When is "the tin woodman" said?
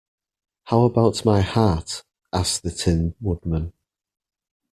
2.63-3.71